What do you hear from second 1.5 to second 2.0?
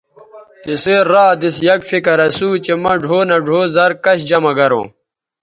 یک